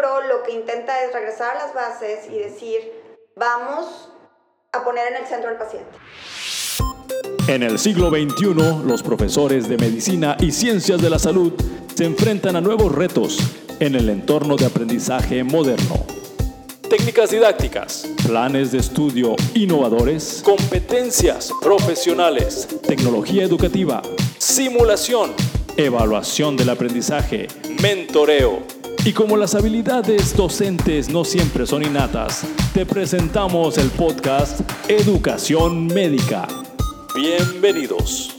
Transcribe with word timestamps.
lo 0.00 0.42
que 0.44 0.52
intenta 0.52 1.02
es 1.04 1.12
regresar 1.12 1.56
a 1.56 1.66
las 1.66 1.74
bases 1.74 2.30
y 2.30 2.38
decir, 2.38 2.92
vamos 3.34 4.10
a 4.72 4.84
poner 4.84 5.08
en 5.08 5.16
el 5.16 5.26
centro 5.26 5.50
al 5.50 5.58
paciente. 5.58 5.90
En 7.48 7.62
el 7.62 7.78
siglo 7.78 8.10
XXI, 8.10 8.84
los 8.86 9.02
profesores 9.02 9.68
de 9.68 9.76
medicina 9.76 10.36
y 10.38 10.52
ciencias 10.52 11.00
de 11.02 11.10
la 11.10 11.18
salud 11.18 11.52
se 11.94 12.04
enfrentan 12.04 12.54
a 12.54 12.60
nuevos 12.60 12.94
retos 12.94 13.38
en 13.80 13.96
el 13.96 14.08
entorno 14.08 14.56
de 14.56 14.66
aprendizaje 14.66 15.42
moderno. 15.42 16.06
Técnicas 16.88 17.30
didácticas, 17.30 18.08
planes 18.24 18.70
de 18.72 18.78
estudio 18.78 19.34
innovadores, 19.54 20.42
competencias 20.44 21.50
profesionales, 21.60 22.68
tecnología 22.86 23.42
educativa, 23.42 24.00
simulación, 24.38 25.32
evaluación 25.76 26.56
del 26.56 26.70
aprendizaje, 26.70 27.48
mentoreo. 27.82 28.77
Y 29.08 29.14
como 29.14 29.38
las 29.38 29.54
habilidades 29.54 30.36
docentes 30.36 31.08
no 31.08 31.24
siempre 31.24 31.64
son 31.64 31.82
innatas, 31.82 32.46
te 32.74 32.84
presentamos 32.84 33.78
el 33.78 33.88
podcast 33.88 34.60
Educación 34.86 35.86
Médica. 35.86 36.46
Bienvenidos. 37.14 38.36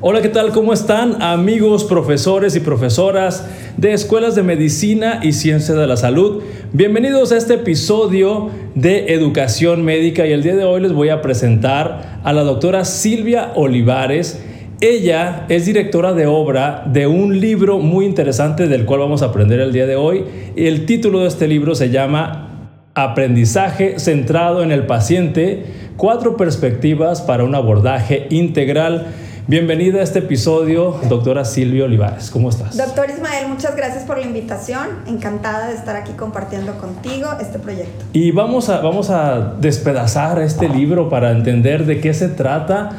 Hola, 0.00 0.22
¿qué 0.22 0.28
tal? 0.28 0.52
¿Cómo 0.52 0.72
están 0.72 1.20
amigos, 1.20 1.82
profesores 1.82 2.54
y 2.54 2.60
profesoras 2.60 3.48
de 3.76 3.94
escuelas 3.94 4.36
de 4.36 4.44
medicina 4.44 5.18
y 5.24 5.32
ciencia 5.32 5.74
de 5.74 5.88
la 5.88 5.96
salud? 5.96 6.44
Bienvenidos 6.72 7.32
a 7.32 7.36
este 7.36 7.54
episodio 7.54 8.50
de 8.76 9.12
Educación 9.12 9.84
Médica 9.84 10.24
y 10.24 10.30
el 10.30 10.44
día 10.44 10.54
de 10.54 10.62
hoy 10.62 10.82
les 10.82 10.92
voy 10.92 11.08
a 11.08 11.20
presentar 11.20 12.20
a 12.22 12.32
la 12.32 12.44
doctora 12.44 12.84
Silvia 12.84 13.50
Olivares. 13.56 14.40
Ella 14.82 15.44
es 15.50 15.66
directora 15.66 16.14
de 16.14 16.26
obra 16.26 16.84
de 16.86 17.06
un 17.06 17.38
libro 17.38 17.80
muy 17.80 18.06
interesante 18.06 18.66
del 18.66 18.86
cual 18.86 19.00
vamos 19.00 19.20
a 19.20 19.26
aprender 19.26 19.60
el 19.60 19.74
día 19.74 19.86
de 19.86 19.94
hoy. 19.94 20.24
El 20.56 20.86
título 20.86 21.20
de 21.20 21.28
este 21.28 21.46
libro 21.46 21.74
se 21.74 21.90
llama 21.90 22.70
Aprendizaje 22.94 23.98
centrado 23.98 24.62
en 24.62 24.72
el 24.72 24.86
paciente, 24.86 25.66
cuatro 25.98 26.38
perspectivas 26.38 27.20
para 27.20 27.44
un 27.44 27.54
abordaje 27.54 28.26
integral. 28.30 29.08
Bienvenida 29.46 30.00
a 30.00 30.02
este 30.02 30.20
episodio, 30.20 30.98
doctora 31.10 31.44
Silvia 31.44 31.84
Olivares. 31.84 32.30
¿Cómo 32.30 32.48
estás? 32.48 32.78
Doctor 32.78 33.10
Ismael, 33.10 33.48
muchas 33.48 33.76
gracias 33.76 34.04
por 34.04 34.16
la 34.16 34.24
invitación. 34.24 34.86
Encantada 35.06 35.68
de 35.68 35.74
estar 35.74 35.94
aquí 35.94 36.12
compartiendo 36.12 36.78
contigo 36.78 37.28
este 37.38 37.58
proyecto. 37.58 38.06
Y 38.14 38.30
vamos 38.30 38.70
a, 38.70 38.80
vamos 38.80 39.10
a 39.10 39.56
despedazar 39.60 40.40
este 40.40 40.70
libro 40.70 41.10
para 41.10 41.32
entender 41.32 41.84
de 41.84 42.00
qué 42.00 42.14
se 42.14 42.28
trata 42.28 42.92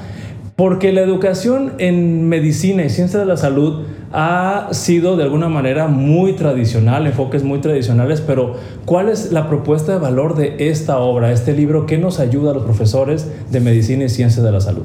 porque 0.55 0.91
la 0.91 1.01
educación 1.01 1.73
en 1.77 2.27
medicina 2.29 2.83
y 2.83 2.89
ciencia 2.89 3.19
de 3.19 3.25
la 3.25 3.37
salud 3.37 3.85
ha 4.13 4.69
sido 4.71 5.15
de 5.15 5.23
alguna 5.23 5.47
manera 5.47 5.87
muy 5.87 6.33
tradicional, 6.33 7.07
enfoques 7.07 7.43
muy 7.43 7.59
tradicionales, 7.61 8.21
pero 8.21 8.55
¿cuál 8.85 9.09
es 9.09 9.31
la 9.31 9.47
propuesta 9.47 9.93
de 9.93 9.99
valor 9.99 10.35
de 10.35 10.69
esta 10.69 10.99
obra, 10.99 11.31
este 11.31 11.53
libro? 11.53 11.85
¿Qué 11.85 11.97
nos 11.97 12.19
ayuda 12.19 12.51
a 12.51 12.53
los 12.53 12.63
profesores 12.63 13.27
de 13.49 13.59
medicina 13.59 14.03
y 14.03 14.09
ciencia 14.09 14.43
de 14.43 14.51
la 14.51 14.61
salud? 14.61 14.83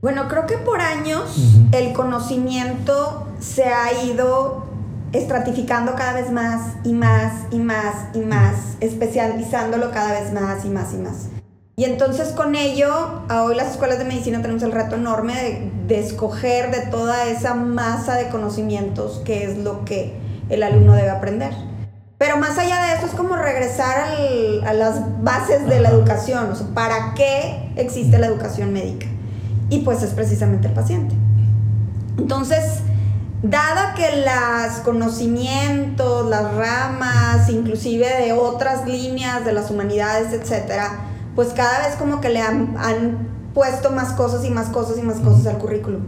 Bueno, 0.00 0.28
creo 0.28 0.46
que 0.46 0.56
por 0.56 0.80
años 0.80 1.68
el 1.72 1.92
conocimiento 1.92 3.26
se 3.40 3.64
ha 3.64 4.04
ido 4.04 4.64
estratificando 5.12 5.94
cada 5.94 6.14
vez 6.14 6.30
más 6.30 6.74
y 6.84 6.92
más 6.92 7.46
y 7.50 7.58
más 7.58 8.14
y 8.14 8.20
más, 8.20 8.76
especializándolo 8.80 9.90
cada 9.90 10.20
vez 10.20 10.32
más 10.32 10.64
y 10.64 10.68
más 10.68 10.94
y 10.94 10.96
más. 10.98 11.35
Y 11.78 11.84
entonces 11.84 12.30
con 12.30 12.54
ello, 12.54 12.88
a 13.28 13.42
hoy 13.42 13.54
las 13.54 13.72
escuelas 13.72 13.98
de 13.98 14.06
medicina 14.06 14.40
tenemos 14.40 14.62
el 14.62 14.72
reto 14.72 14.96
enorme 14.96 15.70
de, 15.86 16.00
escoger 16.00 16.70
de 16.70 16.86
toda 16.90 17.26
esa 17.26 17.52
masa 17.52 18.14
de 18.14 18.30
conocimientos 18.30 19.20
que 19.26 19.44
es 19.44 19.58
lo 19.58 19.84
que 19.84 20.14
el 20.48 20.62
alumno 20.62 20.94
debe 20.94 21.10
aprender. 21.10 21.52
Pero 22.16 22.38
más 22.38 22.56
allá 22.56 22.82
de 22.82 22.94
eso 22.94 23.04
es 23.04 23.12
como 23.12 23.36
regresar 23.36 24.08
a 24.66 24.72
las 24.72 25.22
bases 25.22 25.66
de 25.66 25.80
la 25.80 25.90
educación, 25.90 26.50
o 26.50 26.56
sea, 26.56 26.66
¿para 26.68 27.12
qué 27.12 27.70
existe 27.76 28.18
la 28.18 28.28
educación 28.28 28.72
médica? 28.72 29.06
Y 29.68 29.80
pues 29.80 30.02
es 30.02 30.12
precisamente 30.14 30.68
el 30.68 30.72
paciente. 30.72 31.14
Entonces, 32.16 32.78
dada 33.42 33.92
que 33.92 34.24
los 34.24 34.76
conocimientos, 34.78 36.26
las 36.30 36.54
ramas, 36.54 37.50
inclusive 37.50 38.08
de 38.22 38.32
otras 38.32 38.86
líneas 38.86 39.44
de 39.44 39.52
las 39.52 39.70
humanidades, 39.70 40.32
etcétera, 40.32 41.05
pues 41.36 41.50
cada 41.50 41.86
vez 41.86 41.96
como 41.96 42.20
que 42.20 42.30
le 42.30 42.40
han, 42.40 43.36
puesto 43.54 43.90
más 43.90 44.12
cosas 44.12 44.44
y 44.44 44.50
más 44.50 44.68
cosas 44.68 44.98
y 44.98 45.02
más 45.02 45.18
cosas 45.20 45.46
al 45.46 45.56
currículum. 45.56 46.02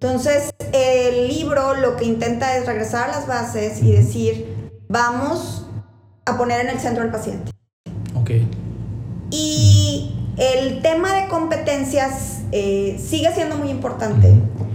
Entonces, 0.00 0.50
el 0.72 1.28
libro 1.28 1.74
lo 1.74 1.94
que 1.94 2.04
intenta 2.04 2.56
es 2.56 2.66
regresar 2.66 3.08
a 3.08 3.12
las 3.12 3.28
bases 3.28 3.80
y 3.80 3.92
decir, 3.92 4.72
vamos 4.88 5.68
a 6.24 6.36
poner 6.36 6.60
en 6.62 6.70
el 6.70 6.80
centro 6.80 7.04
al 7.04 7.12
paciente. 7.12 7.52
Ok. 8.16 8.30
Y 9.30 10.32
el 10.38 10.82
tema 10.82 11.12
de 11.14 11.28
competencias 11.28 12.40
eh, 12.50 13.00
sigue 13.00 13.32
siendo 13.32 13.56
muy 13.56 13.70
importante, 13.70 14.34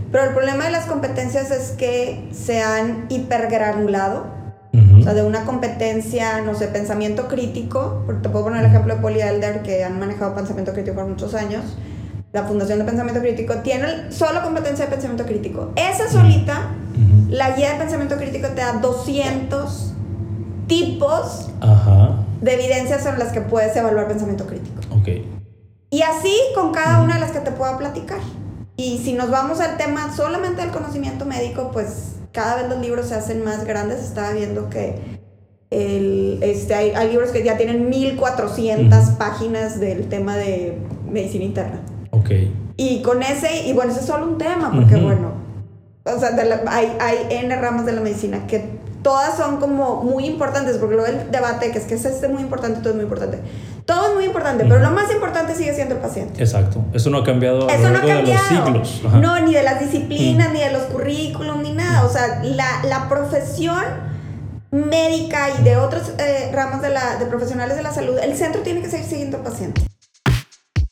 pero 0.10 0.24
el 0.24 0.34
problema 0.34 0.64
de 0.64 0.72
las 0.72 0.86
competencias 0.86 1.52
es 1.52 1.72
que 1.72 2.30
se 2.32 2.62
han 2.62 3.08
hipergranulado 3.10 4.37
sea, 5.08 5.14
de 5.14 5.24
una 5.24 5.46
competencia, 5.46 6.42
no 6.42 6.56
sé, 6.56 6.68
pensamiento 6.68 7.28
crítico, 7.28 8.04
porque 8.06 8.22
te 8.22 8.30
puedo 8.30 8.46
poner 8.46 8.60
el 8.64 8.70
ejemplo 8.70 8.96
de 8.96 9.02
Polly 9.02 9.22
Elder, 9.22 9.64
que 9.64 9.84
han 9.84 10.00
manejado 10.00 10.36
pensamiento 10.36 10.74
crítico 10.74 10.96
por 10.96 11.08
muchos 11.08 11.34
años. 11.34 11.64
La 12.34 12.44
Fundación 12.44 12.80
de 12.80 12.86
Pensamiento 12.86 13.22
Crítico 13.22 13.56
tiene 13.64 14.12
solo 14.12 14.44
competencia 14.44 14.86
de 14.86 14.92
pensamiento 14.92 15.26
crítico. 15.26 15.72
Esa 15.76 16.10
solita, 16.10 16.72
la 17.30 17.56
guía 17.56 17.72
de 17.72 17.80
pensamiento 17.80 18.18
crítico 18.18 18.50
te 18.50 18.62
da 18.62 18.74
200 18.74 19.94
tipos 20.68 21.50
de 22.42 22.54
evidencias 22.54 23.04
sobre 23.04 23.18
las 23.18 23.32
que 23.32 23.42
puedes 23.42 23.76
evaluar 23.76 24.08
pensamiento 24.10 24.46
crítico. 24.46 24.82
Okay. 25.00 25.26
Y 25.90 26.02
así 26.02 26.36
con 26.54 26.74
cada 26.74 27.02
una 27.02 27.16
de 27.16 27.22
las 27.22 27.32
que 27.32 27.40
te 27.40 27.52
pueda 27.52 27.78
platicar. 27.78 28.20
Y 28.76 29.00
si 29.00 29.14
nos 29.14 29.32
vamos 29.32 29.62
al 29.62 29.78
tema 29.78 30.14
solamente 30.14 30.62
del 30.62 30.72
conocimiento 30.72 31.26
médico, 31.26 31.72
pues 31.72 32.17
cada 32.38 32.58
vez 32.58 32.70
los 32.70 32.80
libros 32.80 33.08
se 33.08 33.16
hacen 33.16 33.44
más 33.44 33.66
grandes. 33.66 34.00
Estaba 34.00 34.32
viendo 34.32 34.70
que 34.70 34.94
el, 35.72 36.38
este, 36.44 36.76
hay, 36.76 37.10
libros 37.10 37.32
que 37.32 37.44
ya 37.44 37.58
tienen 37.58 37.90
1400 37.90 39.10
páginas 39.18 39.80
del 39.80 40.08
tema 40.08 40.38
de 40.38 40.78
medicina 41.10 41.46
interna. 41.46 41.82
Ok. 42.12 42.30
Y 42.78 43.02
con 43.02 43.24
ese, 43.24 43.66
y 43.68 43.74
bueno, 43.74 43.90
ese 43.90 44.02
es 44.02 44.06
solo 44.06 44.28
un 44.28 44.38
tema, 44.38 44.72
porque 44.72 44.98
bueno, 44.98 45.32
o 46.04 46.20
sea, 46.20 46.30
hay, 46.68 46.96
hay 47.00 47.18
N 47.32 47.56
ramas 47.56 47.88
de 47.88 47.94
la 47.94 48.02
medicina 48.02 48.46
que 48.46 48.77
todas 49.08 49.38
son 49.38 49.56
como 49.56 50.04
muy 50.04 50.26
importantes, 50.26 50.76
porque 50.76 50.96
luego 50.96 51.10
el 51.10 51.32
debate 51.32 51.72
que 51.72 51.78
es 51.78 51.86
que 51.86 51.94
es 51.94 52.04
este 52.04 52.28
muy 52.28 52.42
importante, 52.42 52.82
todo 52.82 52.90
es 52.90 52.96
muy 52.96 53.04
importante. 53.06 53.40
Todo 53.86 54.10
es 54.10 54.16
muy 54.16 54.26
importante, 54.26 54.66
pero 54.66 54.82
lo 54.82 54.92
más 54.92 55.10
importante 55.14 55.56
sigue 55.56 55.74
siendo 55.74 55.96
el 55.96 56.02
paciente. 56.02 56.44
Exacto. 56.44 56.84
Eso 56.92 57.10
no 57.10 57.20
ha 57.20 57.24
cambiado 57.24 57.70
a 57.70 57.78
lo 57.78 57.90
largo 57.90 58.06
de 58.06 58.24
los 58.24 58.42
siglos. 58.42 59.02
No, 59.22 59.40
ni 59.40 59.54
de 59.54 59.64
las 59.64 59.80
disciplinas, 59.80 60.52
ni 60.52 60.60
de 60.60 60.74
los 60.74 60.82
currículums, 60.84 61.64
ni 61.64 61.72
nada. 61.72 62.06
O 62.06 62.10
sea, 62.10 62.44
la, 62.44 62.84
la 62.84 63.08
profesión 63.08 63.82
médica 64.72 65.52
y 65.58 65.64
de 65.64 65.78
otros 65.78 66.12
eh, 66.18 66.52
ramos 66.54 66.82
de, 66.82 66.90
la, 66.90 67.16
de 67.16 67.28
profesionales 67.28 67.78
de 67.78 67.84
la 67.84 67.94
salud, 67.94 68.18
el 68.22 68.36
centro 68.36 68.62
tiene 68.62 68.82
que 68.82 68.90
seguir 68.90 69.06
siguiendo 69.06 69.38
al 69.38 69.44
paciente. 69.44 69.84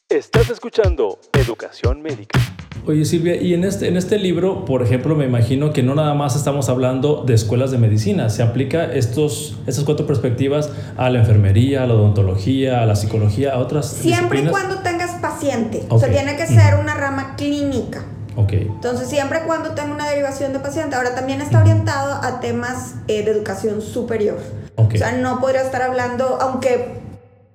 Estás 0.08 0.50
escuchando 0.50 1.20
Educación 1.34 2.02
Médica. 2.02 2.40
Oye 2.88 3.06
Silvia, 3.06 3.36
y 3.36 3.54
en 3.54 3.64
este, 3.64 3.88
en 3.88 3.98
este 3.98 4.20
libro, 4.20 4.66
por 4.66 4.84
ejemplo, 4.84 5.16
me 5.16 5.26
imagino 5.26 5.74
que 5.74 5.84
no 5.84 5.96
nada 5.96 6.14
más 6.14 6.36
estamos 6.36 6.70
hablando 6.70 7.24
de 7.26 7.34
escuelas 7.34 7.72
de 7.72 7.78
medicina, 7.78 8.30
se 8.30 8.44
aplica 8.44 8.86
estos, 8.86 9.58
estas 9.66 9.84
cuatro 9.84 10.06
perspectivas 10.06 10.70
a 10.98 11.10
la 11.10 11.20
enfermería, 11.20 11.84
a 11.84 11.88
la 11.88 11.96
odontología, 11.96 12.82
a 12.82 12.86
la 12.86 12.96
psicología, 12.96 13.54
a 13.54 13.60
otras 13.60 13.88
Siempre 13.88 14.42
y 14.42 14.48
cuando 14.48 14.80
tengas 14.80 15.20
paciente, 15.22 15.84
o 15.90 16.00
sea, 16.00 16.10
tiene 16.12 16.36
que 16.36 16.46
ser 16.46 16.76
una 16.80 16.96
rama 16.96 17.36
clínica. 17.36 18.06
Ok. 18.36 18.54
Entonces, 18.54 19.10
siempre 19.10 19.40
y 19.44 19.48
cuando 19.48 19.72
tenga 19.72 19.94
una 19.94 20.10
derivación 20.10 20.52
de 20.52 20.60
paciente. 20.60 20.96
Ahora, 20.96 21.16
también 21.16 21.42
está 21.42 21.62
orientado 21.62 22.22
a 22.22 22.42
temas 22.42 22.96
eh, 23.08 23.24
de 23.24 23.32
educación 23.32 23.82
superior. 23.82 24.38
O 24.76 24.90
sea, 24.92 25.14
no 25.14 25.40
podría 25.40 25.62
estar 25.62 25.82
hablando, 25.82 26.38
aunque 26.42 27.00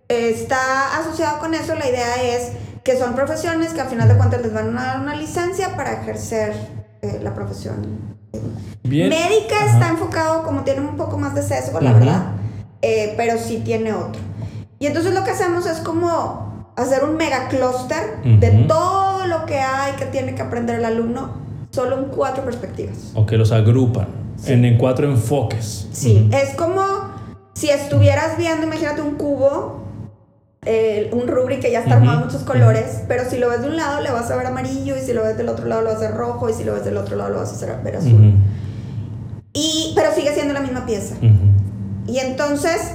está 0.09 0.99
asociado 0.99 1.39
con 1.39 1.55
eso, 1.55 1.75
la 1.75 1.89
idea 1.89 2.23
es 2.23 2.53
que 2.83 2.97
son 2.97 3.15
profesiones 3.15 3.73
que 3.73 3.81
al 3.81 3.89
final 3.89 4.09
de 4.09 4.17
cuentas 4.17 4.43
les 4.43 4.53
van 4.53 4.77
a 4.77 4.85
dar 4.85 5.01
una 5.01 5.17
licencia 5.17 5.77
para 5.77 6.01
ejercer 6.01 6.55
eh, 7.03 7.21
la 7.23 7.35
profesión. 7.35 8.17
Médica 8.83 9.67
está 9.67 9.89
enfocado 9.89 10.43
como 10.43 10.63
tiene 10.63 10.81
un 10.81 10.97
poco 10.97 11.19
más 11.19 11.35
de 11.35 11.43
sesgo, 11.43 11.81
la 11.81 11.93
verdad, 11.93 12.23
eh, 12.83 13.15
pero 13.17 13.39
sí 13.39 13.63
tiene 13.65 13.93
otro. 13.93 14.21
Y 14.79 14.87
entonces 14.87 15.15
lo 15.15 15.23
que 15.25 15.31
hacemos 15.31 15.67
es 15.67 15.79
como 15.79 16.73
hacer 16.77 17.05
un 17.05 17.17
mega 17.17 17.49
clúster 17.49 18.23
de 18.25 18.65
todo 18.67 19.27
lo 19.27 19.45
que 19.45 19.59
hay 19.59 19.93
que 19.95 20.07
tiene 20.07 20.35
que 20.35 20.43
aprender 20.43 20.79
el 20.79 20.85
alumno, 20.85 21.37
solo 21.71 21.99
en 21.99 22.05
cuatro 22.07 22.45
perspectivas. 22.45 23.13
O 23.15 23.27
que 23.27 23.37
los 23.37 23.53
agrupan 23.53 24.09
en, 24.47 24.65
en, 24.65 24.79
cuatro 24.79 25.09
enfoques. 25.09 25.89
Sí, 25.93 26.31
es 26.33 26.55
como 26.55 26.83
si 27.53 27.69
estuvieras 27.69 28.39
viendo, 28.39 28.67
imagínate 28.67 29.03
un 29.03 29.17
cubo 29.17 29.80
un 31.13 31.27
rubric 31.27 31.61
que 31.61 31.73
ya 31.73 31.81
está 31.81 31.95
armado 31.95 32.27
muchos 32.27 32.43
colores, 32.43 33.03
pero 33.09 33.29
si 33.29 33.39
lo 33.39 33.49
ves 33.49 33.63
de 33.63 33.69
un 33.69 33.77
lado 33.77 34.03
le 34.03 34.11
vas 34.11 34.31
a 34.31 34.37
ver 34.37 34.47
amarillo 34.47 34.97
y 34.97 35.01
si 35.01 35.13
lo 35.13 35.23
ves 35.23 35.37
del 35.37 35.49
otro 35.49 35.67
lado 35.67 35.83
lo 35.83 35.89
vas 35.89 35.99
a 35.99 36.09
ver 36.09 36.15
rojo 36.15 36.51
y 36.51 36.53
si 36.53 36.65
lo 36.65 36.75
ves 36.75 36.85
del 36.85 36.99
otro 36.99 37.17
lado 37.17 37.31
lo 37.31 37.39
vas 37.39 37.63
a 37.63 37.77
ver 37.83 37.97
azul. 37.97 38.35
Y, 39.53 39.93
pero 39.97 40.13
sigue 40.15 40.33
siendo 40.35 40.55
la 40.55 40.61
misma 40.61 40.87
pieza. 40.87 41.17
Y 42.07 42.19
entonces, 42.19 42.93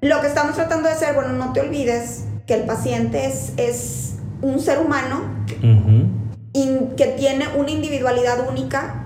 lo 0.00 0.20
que 0.20 0.28
estamos 0.28 0.54
tratando 0.54 0.88
de 0.88 0.94
hacer, 0.94 1.14
bueno, 1.14 1.32
no 1.32 1.52
te 1.52 1.60
olvides 1.60 2.24
que 2.46 2.54
el 2.54 2.62
paciente 2.62 3.26
es, 3.26 3.52
es 3.56 4.16
un 4.40 4.60
ser 4.60 4.78
humano 4.78 5.22
que 6.96 7.06
tiene 7.16 7.46
una 7.56 7.70
individualidad 7.70 8.48
única 8.48 9.04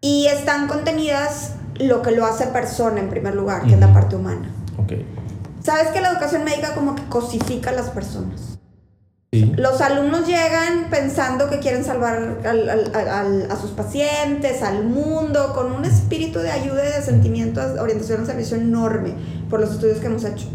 y 0.00 0.26
están 0.26 0.68
contenidas 0.68 1.54
lo 1.74 2.00
que 2.02 2.12
lo 2.12 2.26
hace 2.26 2.46
persona 2.46 3.00
en 3.00 3.08
primer 3.08 3.34
lugar, 3.34 3.62
que 3.66 3.74
es 3.74 3.80
la 3.80 3.92
parte 3.92 4.16
humana. 4.16 4.50
Okay. 4.82 5.04
Sabes 5.62 5.88
que 5.88 6.00
la 6.00 6.10
educación 6.10 6.44
médica 6.44 6.74
como 6.74 6.94
que 6.94 7.04
cosifica 7.04 7.70
a 7.70 7.74
las 7.74 7.90
personas. 7.90 8.58
Los 9.32 9.80
alumnos 9.80 10.26
llegan 10.26 10.90
pensando 10.90 11.48
que 11.48 11.60
quieren 11.60 11.84
salvar 11.84 12.38
a 12.44 13.56
sus 13.56 13.70
pacientes, 13.70 14.62
al 14.62 14.84
mundo, 14.84 15.52
con 15.54 15.70
un 15.70 15.84
espíritu 15.84 16.40
de 16.40 16.50
ayuda 16.50 16.82
y 16.84 16.92
de 16.92 17.02
sentimiento, 17.02 17.60
orientación 17.80 18.22
al 18.22 18.26
servicio 18.26 18.56
enorme 18.56 19.14
por 19.48 19.60
los 19.60 19.70
estudios 19.70 19.98
que 19.98 20.06
hemos 20.06 20.24
hecho. 20.24 20.48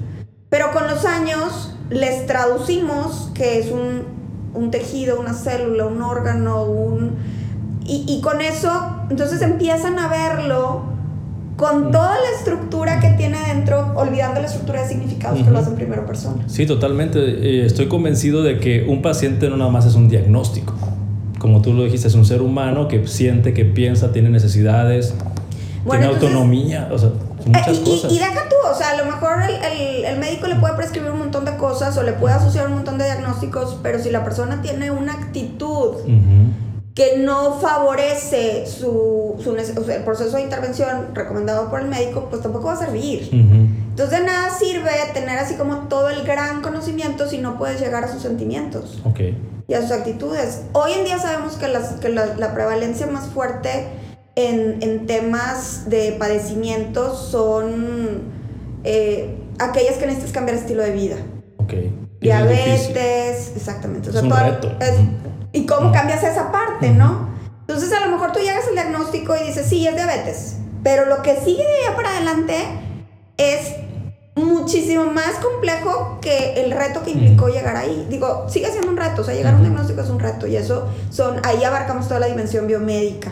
Pero 0.50 0.72
con 0.74 0.88
los 0.88 1.06
años 1.06 1.74
les 1.90 2.26
traducimos 2.26 3.32
que 3.34 3.60
es 3.60 3.72
un, 3.72 4.72
tejido, 4.72 5.22
una 5.22 5.34
célula, 5.34 5.86
un 5.86 6.02
órgano, 6.02 6.66
un... 6.66 7.16
Y, 7.86 8.04
y 8.08 8.20
con 8.20 8.42
eso, 8.42 9.06
entonces 9.10 9.42
empiezan 9.42 10.00
a 10.00 10.10
verlo 10.10 10.95
con 11.56 11.92
toda 11.92 12.16
la 12.16 12.38
estructura 12.38 13.00
que 13.00 13.10
tiene 13.12 13.38
dentro, 13.48 13.94
olvidando 13.96 14.42
la 14.42 14.48
estructura 14.48 14.82
de 14.82 14.90
significados 14.90 15.42
que 15.42 15.50
lo 15.50 15.60
hacen 15.60 15.76
primero 15.76 16.06
persona. 16.06 16.44
Sí, 16.48 16.66
totalmente. 16.66 17.20
Eh, 17.20 17.66
estoy 17.66 17.88
convencido 17.88 18.44
de 18.44 18.60
que 18.60 18.86
un 18.88 19.02
paciente 19.02 19.50
no 19.50 19.56
nada 19.56 19.72
más 19.72 19.86
es 19.86 19.96
un 19.96 20.10
diagnóstico. 20.10 20.74
Como 21.40 21.62
tú 21.62 21.74
lo 21.74 21.84
dijiste, 21.84 22.08
es 22.08 22.16
un 22.16 22.26
ser 22.26 22.42
humano 22.42 22.88
que 22.88 23.08
siente, 23.08 23.54
que 23.54 23.64
piensa, 23.64 24.12
tiene 24.12 24.30
necesidades, 24.30 25.14
tiene 25.90 26.06
autonomía, 26.06 26.90
o 26.92 26.98
sea, 26.98 27.12
muchas 27.46 27.78
y, 27.78 27.84
cosas. 27.84 28.12
Y, 28.12 28.20
deja 28.20 28.50
tú, 28.50 28.56
o 28.70 28.76
sea, 28.76 28.90
a 28.90 28.98
lo 28.98 29.06
mejor 29.06 29.38
el, 29.44 30.06
el, 30.06 30.20
médico 30.20 30.48
le 30.48 30.56
puede 30.56 30.74
prescribir 30.74 31.12
un 31.12 31.20
montón 31.20 31.46
de 31.46 31.56
cosas 31.56 31.96
o 31.98 32.04
le 32.04 32.14
puede 32.14 32.34
asociar 32.34 32.68
un 32.68 32.74
montón 32.74 32.98
de 32.98 33.06
diagnósticos, 33.06 33.78
pero 33.82 34.00
si 34.00 34.10
la 34.10 34.24
persona 34.24 34.62
tiene 34.62 34.92
una 34.92 35.14
actitud 35.14 35.98
que 36.96 37.18
no 37.18 37.60
favorece 37.60 38.66
su, 38.66 39.36
su 39.44 39.54
el 39.54 40.04
proceso 40.04 40.38
de 40.38 40.44
intervención 40.44 41.14
recomendado 41.14 41.70
por 41.70 41.82
el 41.82 41.90
médico, 41.90 42.28
pues 42.30 42.42
tampoco 42.42 42.68
va 42.68 42.74
a 42.74 42.78
servir. 42.78 43.30
Entonces 43.34 44.18
de 44.18 44.26
nada 44.26 44.50
sirve 44.50 44.92
tener 45.14 45.38
así 45.38 45.56
como 45.56 45.90
todo 45.90 46.10
el 46.10 46.24
gran 46.24 46.62
conocimiento 46.62 47.28
si 47.28 47.40
no 47.40 47.58
puedes 47.58 47.82
llegar 47.82 48.06
a 48.06 48.12
sus 48.12 48.22
sentimientos 48.22 49.04
y 49.68 49.74
a 49.74 49.82
sus 49.82 49.92
actitudes. 49.92 50.62
Hoy 50.72 50.94
en 50.94 51.04
día 51.04 51.20
sabemos 51.20 51.58
que, 51.58 51.68
las, 51.68 52.00
que 52.00 52.08
la, 52.08 52.28
la, 52.38 52.54
prevalencia 52.54 53.08
más 53.08 53.26
fuerte 53.28 53.88
en, 54.36 54.82
en, 54.82 55.06
temas 55.06 55.90
de 55.90 56.16
padecimientos 56.18 57.28
son 57.30 58.22
eh, 58.86 59.36
aquellas 59.60 59.98
que 59.98 60.06
necesitas 60.06 60.32
cambiar 60.32 60.58
estilo 60.58 60.82
de 60.82 60.92
vida. 60.92 61.18
Diabetes, 62.22 62.94
exactamente. 63.56 64.10
es 64.10 64.16
un 64.16 64.32
reto. 64.32 64.72
¿Y 65.52 65.66
cómo 65.66 65.92
cambias 65.92 66.24
esa 66.24 66.52
parte, 66.52 66.90
no? 66.90 67.30
Entonces 67.62 67.92
a 67.94 68.06
lo 68.06 68.12
mejor 68.12 68.32
tú 68.32 68.40
llegas 68.40 68.68
al 68.68 68.74
diagnóstico 68.74 69.36
y 69.36 69.48
dices, 69.48 69.66
sí, 69.68 69.88
es 69.88 69.96
diabetes, 69.96 70.58
pero 70.84 71.06
lo 71.06 71.22
que 71.22 71.38
sigue 71.38 71.64
de 71.64 71.86
allá 71.86 71.96
para 71.96 72.10
adelante 72.10 72.56
es 73.38 73.76
muchísimo 74.36 75.06
más 75.06 75.36
complejo 75.36 76.20
que 76.22 76.62
el 76.62 76.72
reto 76.72 77.04
que 77.04 77.12
implicó 77.12 77.48
llegar 77.48 77.76
ahí. 77.78 78.06
Digo, 78.10 78.48
sigue 78.50 78.70
siendo 78.70 78.90
un 78.90 78.98
reto, 78.98 79.22
o 79.22 79.26
sea, 79.26 79.34
llegar 79.34 79.54
a 79.54 79.58
un 79.58 79.64
diagnóstico 79.64 80.02
es 80.02 80.10
un 80.10 80.20
reto 80.20 80.46
y 80.46 80.58
eso 80.58 80.90
son, 81.10 81.40
ahí 81.44 81.64
abarcamos 81.64 82.08
toda 82.08 82.20
la 82.20 82.28
dimensión 82.28 82.68
biomédica. 82.68 83.32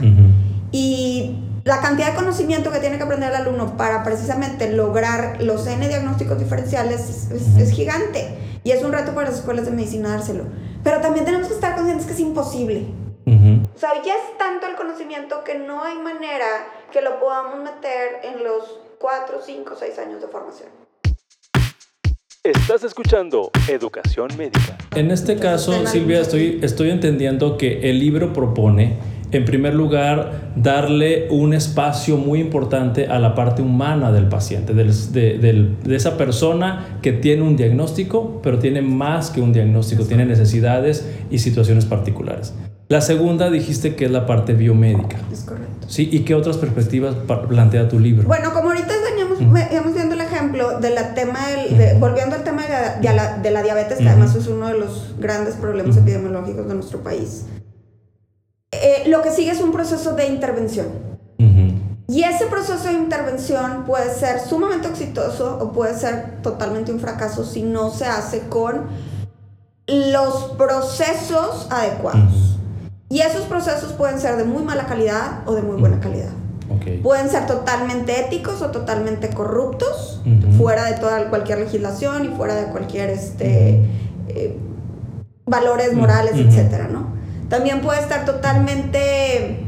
Y 0.72 1.43
la 1.64 1.80
cantidad 1.80 2.10
de 2.10 2.16
conocimiento 2.16 2.72
que 2.72 2.80
tiene 2.80 2.98
que 2.98 3.04
aprender 3.04 3.30
el 3.30 3.36
alumno 3.36 3.78
para 3.78 4.04
precisamente 4.04 4.70
lograr 4.72 5.42
los 5.42 5.66
N 5.66 5.88
diagnósticos 5.88 6.38
diferenciales 6.38 7.32
es 7.32 7.72
gigante. 7.72 8.38
Y 8.66 8.72
es 8.72 8.84
un 8.84 8.92
reto 8.92 9.14
para 9.14 9.30
las 9.30 9.40
escuelas 9.40 9.66
de 9.66 9.72
medicina 9.72 10.10
dárselo. 10.10 10.46
Pero 10.84 11.02
también 11.02 11.26
tenemos 11.26 11.48
que 11.48 11.54
estar 11.54 11.76
conscientes 11.76 12.06
que 12.06 12.14
es 12.14 12.20
imposible. 12.20 12.86
O 13.26 13.80
sea, 13.80 13.92
ya 14.04 14.14
es 14.14 14.38
tanto 14.38 14.68
el 14.68 14.76
conocimiento 14.76 15.44
que 15.44 15.58
no 15.58 15.84
hay 15.84 15.98
manera 15.98 16.46
que 16.92 17.02
lo 17.02 17.20
podamos 17.20 17.64
meter 17.64 18.20
en 18.24 18.44
los 18.44 18.80
4, 19.00 19.40
5, 19.46 19.74
6 19.78 20.00
años 20.00 20.22
de 20.22 20.28
formación. 20.28 20.70
Estás 22.44 22.84
escuchando 22.84 23.52
Educación 23.70 24.28
Médica. 24.38 24.78
En 24.96 25.12
este 25.12 25.38
caso, 25.38 25.88
Silvia, 25.88 26.20
estoy, 26.20 26.60
estoy 26.62 26.92
entendiendo 26.92 27.58
que 27.58 27.90
el 27.90 28.00
libro 28.00 28.34
propone 28.34 28.98
en 29.38 29.46
primer 29.46 29.74
lugar, 29.74 30.52
darle 30.56 31.28
un 31.30 31.54
espacio 31.54 32.18
muy 32.18 32.40
importante 32.40 33.08
a 33.08 33.20
la 33.20 33.34
parte 33.34 33.62
humana 33.62 34.12
del 34.12 34.28
paciente, 34.28 34.74
de, 34.74 35.96
esa 35.96 36.18
persona 36.18 37.00
que 37.02 37.14
tiene 37.14 37.42
un 37.42 37.56
diagnóstico, 37.56 38.40
pero 38.44 38.60
tiene 38.60 38.82
más 38.82 39.32
que 39.32 39.42
un 39.42 39.52
diagnóstico, 39.52 40.06
tiene 40.06 40.26
necesidades 40.26 41.08
y 41.32 41.40
situaciones 41.40 41.86
particulares. 41.86 42.54
La 42.90 43.02
segunda 43.02 43.50
dijiste 43.50 43.96
que 43.96 44.06
es 44.06 44.12
la 44.12 44.28
parte 44.28 44.54
biomédica. 44.54 45.18
Es 45.32 45.42
correcto. 45.42 45.88
Sí, 45.88 46.10
¿y 46.12 46.20
qué 46.20 46.36
otras 46.36 46.58
perspectivas 46.58 47.16
plantea 47.50 47.90
tu 47.90 48.00
libro? 48.00 48.28
Bueno, 48.28 48.54
como 48.54 48.70
ahorita 48.70 48.94
veníamos, 49.10 49.94
viendo 49.96 50.14
el 50.14 50.22
ejemplo 50.22 50.80
de 50.80 50.92
la 50.92 51.14
tema, 51.16 51.40
volviendo 52.00 52.36
al 52.36 52.44
tema 52.44 52.64
de 53.02 53.52
la, 53.52 53.64
diabetes, 53.64 53.98
que 53.98 54.08
además 54.08 54.36
es 54.36 54.48
uno 54.48 54.68
de 54.68 54.78
los 54.78 55.16
grandes 55.20 55.56
problemas 55.56 55.98
epidemiológicos 55.98 56.68
de 56.68 56.76
nuestro 56.76 57.00
país. 57.00 57.46
Eh, 59.04 59.10
lo 59.10 59.22
que 59.22 59.32
sigue 59.32 59.52
es 59.52 59.62
un 59.62 59.72
proceso 59.72 60.14
de 60.14 60.28
intervención. 60.28 61.14
Y 62.06 62.24
ese 62.24 62.46
proceso 62.48 62.90
de 62.90 62.94
intervención 62.94 63.86
puede 63.86 64.14
ser 64.14 64.40
sumamente 64.40 64.90
exitoso 64.90 65.58
o 65.60 65.72
puede 65.72 65.98
ser 65.98 66.42
totalmente 66.42 66.92
un 66.92 67.00
fracaso 67.00 67.46
si 67.46 67.64
no 67.64 67.90
se 67.92 68.06
hace 68.06 68.42
con 68.50 68.88
los 69.88 70.54
procesos 70.58 71.68
adecuados. 71.72 72.60
Y 73.10 73.22
esos 73.22 73.46
procesos 73.46 73.94
pueden 73.94 74.20
ser 74.20 74.36
de 74.38 74.44
muy 74.44 74.64
mala 74.64 74.86
calidad 74.86 75.48
o 75.48 75.56
de 75.56 75.62
muy 75.62 75.80
buena 75.80 76.00
calidad. 76.00 76.32
Pueden 77.02 77.30
ser 77.30 77.46
totalmente 77.46 78.20
éticos 78.20 78.62
o 78.62 78.72
totalmente 78.72 79.30
corruptos, 79.30 80.22
fuera 80.58 80.86
de 80.86 81.00
toda 81.00 81.30
cualquier 81.30 81.60
legislación 81.60 82.26
y 82.26 82.28
fuera 82.30 82.56
de 82.56 82.66
cualquier 82.66 83.10
este, 83.12 83.86
eh, 84.28 84.58
valores 85.46 85.94
morales, 85.94 86.34
etcétera, 86.36 86.88
¿no? 86.88 87.03
También 87.54 87.82
puede 87.82 88.00
estar 88.00 88.26
totalmente 88.26 89.60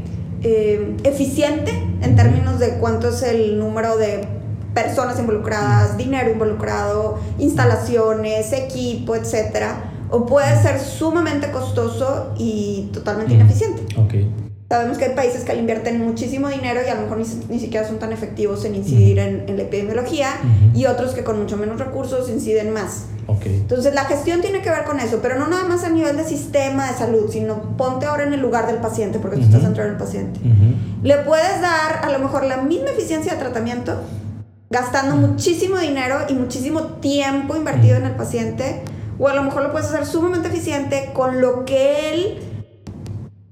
eh, 0.42 0.96
eficiente 1.04 1.70
en 2.02 2.16
términos 2.16 2.58
de 2.58 2.78
cuánto 2.78 3.10
es 3.10 3.22
el 3.22 3.60
número 3.60 3.96
de 3.96 4.26
personas 4.74 5.20
involucradas, 5.20 5.96
dinero 5.96 6.32
involucrado, 6.32 7.20
instalaciones, 7.38 8.52
equipo, 8.52 9.14
etc. 9.14 9.66
O 10.10 10.26
puede 10.26 10.60
ser 10.60 10.80
sumamente 10.80 11.52
costoso 11.52 12.34
y 12.36 12.90
totalmente 12.92 13.34
ineficiente. 13.34 13.84
Okay. 13.96 14.32
Sabemos 14.68 14.98
que 14.98 15.04
hay 15.04 15.14
países 15.14 15.44
que 15.44 15.52
le 15.52 15.60
invierten 15.60 16.04
muchísimo 16.04 16.48
dinero 16.48 16.80
y 16.84 16.90
a 16.90 16.96
lo 16.96 17.02
mejor 17.02 17.18
ni, 17.18 17.60
siquiera 17.60 17.86
son 17.86 18.00
tan 18.00 18.12
efectivos 18.12 18.64
en 18.64 18.74
incidir 18.74 19.20
en, 19.20 19.56
la 19.56 19.62
epidemiología 19.62 20.30
y 20.74 20.86
otros 20.86 21.12
que 21.12 21.22
con 21.22 21.38
mucho 21.38 21.56
menos 21.56 21.78
recursos 21.78 22.28
inciden 22.30 22.72
más. 22.72 23.06
Entonces 23.44 23.94
la 23.94 24.04
gestión 24.04 24.40
tiene 24.40 24.62
que 24.62 24.70
ver 24.70 24.84
con 24.84 25.00
eso, 25.00 25.18
pero 25.20 25.38
no 25.38 25.48
nada 25.48 25.64
más 25.64 25.84
a 25.84 25.88
nivel 25.88 26.16
de 26.16 26.24
sistema 26.24 26.90
de 26.90 26.96
salud, 26.96 27.28
sino 27.30 27.76
ponte 27.76 28.06
ahora 28.06 28.24
en 28.24 28.32
el 28.32 28.40
lugar 28.40 28.66
del 28.66 28.76
paciente, 28.76 29.18
porque 29.18 29.36
tú 29.36 29.42
estás 29.42 29.62
centrado 29.62 29.88
en 29.88 29.94
el 29.94 30.00
paciente. 30.00 30.40
Le 31.02 31.18
puedes 31.18 31.60
dar 31.60 32.04
a 32.04 32.10
lo 32.10 32.18
mejor 32.18 32.44
la 32.44 32.58
misma 32.58 32.90
eficiencia 32.90 33.32
de 33.32 33.38
tratamiento, 33.38 34.00
gastando 34.70 35.16
muchísimo 35.16 35.78
dinero 35.78 36.18
y 36.28 36.34
muchísimo 36.34 36.82
tiempo 37.00 37.56
invertido 37.56 37.96
en 37.96 38.06
el 38.06 38.14
paciente, 38.14 38.82
o 39.18 39.28
a 39.28 39.34
lo 39.34 39.42
mejor 39.42 39.62
lo 39.62 39.72
puedes 39.72 39.88
hacer 39.88 40.06
sumamente 40.06 40.48
eficiente 40.48 41.10
con 41.12 41.40
lo 41.40 41.64
que 41.64 42.12
él 42.12 42.38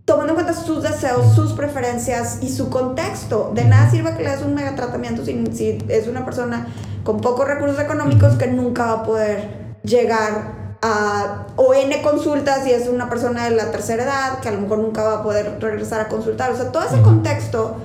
tomando 0.04 0.32
en 0.32 0.34
cuenta 0.34 0.52
sus 0.52 0.82
deseos, 0.82 1.34
sus 1.34 1.54
preferencias 1.54 2.38
y 2.42 2.50
su 2.50 2.68
contexto. 2.68 3.52
De 3.54 3.64
nada 3.64 3.90
sirve 3.90 4.14
que 4.16 4.22
le 4.22 4.30
des 4.30 4.42
un 4.42 4.54
mega 4.54 4.74
tratamiento 4.76 5.24
si, 5.24 5.46
si 5.52 5.78
es 5.88 6.06
una 6.06 6.26
persona 6.26 6.66
con 7.04 7.20
pocos 7.22 7.48
recursos 7.48 7.80
económicos 7.80 8.34
que 8.34 8.46
nunca 8.48 8.84
va 8.84 8.92
a 8.92 9.02
poder 9.02 9.63
llegar 9.84 10.76
a 10.82 11.46
o 11.56 11.72
N 11.72 12.02
consultas 12.02 12.64
si 12.64 12.72
es 12.72 12.88
una 12.88 13.08
persona 13.08 13.48
de 13.48 13.56
la 13.56 13.70
tercera 13.70 14.04
edad 14.04 14.40
que 14.40 14.48
a 14.48 14.52
lo 14.52 14.60
mejor 14.60 14.78
nunca 14.78 15.02
va 15.02 15.14
a 15.20 15.22
poder 15.22 15.58
regresar 15.60 16.00
a 16.00 16.08
consultar. 16.08 16.50
O 16.52 16.56
sea, 16.56 16.72
todo 16.72 16.82
ese 16.82 17.00
contexto 17.00 17.76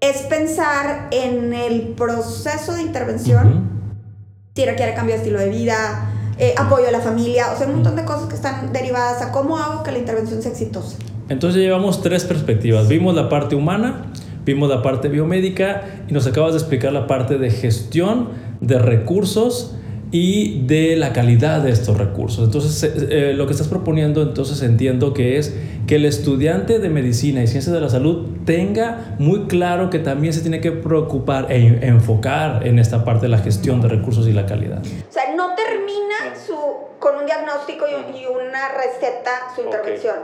es 0.00 0.22
pensar 0.22 1.08
en 1.10 1.52
el 1.52 1.94
proceso 1.96 2.74
de 2.74 2.82
intervención, 2.82 3.70
si 4.54 4.64
requiere 4.64 4.94
cambio 4.94 5.14
de 5.14 5.20
estilo 5.20 5.38
de 5.38 5.48
vida, 5.48 6.10
eh, 6.38 6.54
apoyo 6.56 6.88
a 6.88 6.90
la 6.90 7.00
familia, 7.00 7.52
o 7.54 7.56
sea, 7.56 7.66
un 7.66 7.74
montón 7.76 7.96
de 7.96 8.04
cosas 8.04 8.28
que 8.28 8.34
están 8.34 8.72
derivadas 8.72 9.22
a 9.22 9.30
cómo 9.30 9.56
hago 9.56 9.82
que 9.82 9.92
la 9.92 9.98
intervención 9.98 10.42
sea 10.42 10.50
exitosa. 10.50 10.96
Entonces 11.28 11.62
llevamos 11.62 12.02
tres 12.02 12.24
perspectivas. 12.24 12.88
Vimos 12.88 13.14
la 13.14 13.28
parte 13.28 13.54
humana, 13.54 14.06
vimos 14.44 14.68
la 14.68 14.82
parte 14.82 15.08
biomédica 15.08 15.84
y 16.08 16.12
nos 16.12 16.26
acabas 16.26 16.52
de 16.52 16.58
explicar 16.58 16.92
la 16.92 17.06
parte 17.06 17.38
de 17.38 17.50
gestión 17.50 18.30
de 18.60 18.78
recursos 18.78 19.76
y 20.10 20.66
de 20.66 20.96
la 20.96 21.12
calidad 21.12 21.60
de 21.60 21.70
estos 21.70 21.98
recursos. 21.98 22.44
Entonces, 22.44 22.82
eh, 23.10 23.32
lo 23.34 23.46
que 23.46 23.52
estás 23.52 23.68
proponiendo, 23.68 24.22
entonces 24.22 24.62
entiendo 24.62 25.12
que 25.12 25.38
es 25.38 25.54
que 25.86 25.96
el 25.96 26.04
estudiante 26.04 26.78
de 26.78 26.88
medicina 26.88 27.42
y 27.42 27.46
ciencias 27.46 27.74
de 27.74 27.80
la 27.80 27.88
salud 27.88 28.28
tenga 28.44 29.16
muy 29.18 29.46
claro 29.46 29.90
que 29.90 29.98
también 29.98 30.32
se 30.32 30.40
tiene 30.40 30.60
que 30.60 30.72
preocupar 30.72 31.50
e 31.50 31.86
enfocar 31.86 32.66
en 32.66 32.78
esta 32.78 33.04
parte 33.04 33.22
de 33.22 33.28
la 33.30 33.38
gestión 33.38 33.80
de 33.80 33.88
recursos 33.88 34.26
y 34.26 34.32
la 34.32 34.46
calidad. 34.46 34.82
O 34.82 35.12
sea, 35.12 35.34
no 35.34 35.54
termina 35.54 36.36
su, 36.46 36.56
con 36.98 37.16
un 37.16 37.26
diagnóstico 37.26 37.86
y, 37.86 38.24
una 38.24 38.68
receta 38.68 39.30
su 39.54 39.62
intervención. 39.62 40.16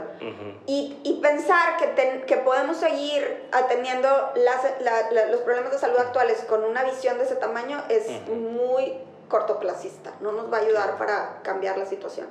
y, 0.65 0.97
y, 1.03 1.19
pensar 1.21 1.77
que, 1.77 2.23
que 2.25 2.37
podemos 2.37 2.77
seguir 2.77 3.21
atendiendo 3.51 4.07
las, 4.35 5.29
los 5.29 5.41
problemas 5.41 5.71
de 5.71 5.77
salud 5.77 5.97
actuales 5.99 6.43
con 6.47 6.63
una 6.63 6.83
visión 6.83 7.17
de 7.17 7.25
ese 7.25 7.35
tamaño 7.35 7.77
es 7.89 8.03
muy 8.29 8.93
cortoplacista, 9.31 10.11
no 10.21 10.33
nos 10.33 10.51
va 10.51 10.57
a 10.57 10.59
ayudar 10.59 10.97
para 10.97 11.39
cambiar 11.41 11.77
la 11.77 11.85
situación. 11.85 12.27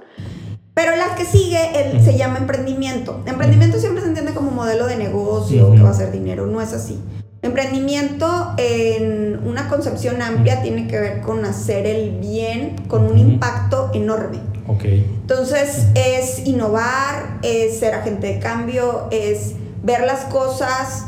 Pero 0.75 0.95
la 0.95 1.15
que 1.15 1.25
sigue 1.25 1.59
se 2.05 2.17
llama 2.17 2.39
emprendimiento. 2.39 3.23
Emprendimiento 3.27 3.79
siempre 3.79 4.03
se 4.03 4.09
entiende 4.09 4.35
como 4.35 4.51
modelo 4.51 4.87
de 4.87 4.97
negocio, 4.97 5.73
que 5.73 5.83
va 5.83 5.91
a 5.91 5.95
ser 5.95 6.13
dinero, 6.13 6.47
no 6.47 6.61
es 6.61 6.73
así. 6.73 7.03
Emprendimiento 7.43 8.55
en 8.59 9.41
una 9.47 9.69
concepción 9.69 10.21
amplia 10.21 10.63
tiene 10.63 10.87
que 10.87 11.01
ver 11.01 11.21
con 11.23 11.45
hacer 11.47 11.87
el 11.87 12.19
bien 12.19 12.77
con 12.87 13.07
un 13.07 13.19
impacto 13.19 13.91
enorme. 13.95 14.41
Okay. 14.69 15.01
Entonces 15.23 15.87
es 15.95 16.47
innovar, 16.47 17.39
es 17.43 17.81
ser 17.81 17.95
agente 17.95 18.27
de 18.35 18.39
cambio, 18.39 19.09
es 19.11 19.55
ver 19.83 20.03
las 20.03 20.27
cosas. 20.27 21.07